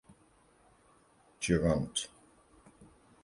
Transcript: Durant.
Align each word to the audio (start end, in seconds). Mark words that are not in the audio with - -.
Durant. 1.47 2.05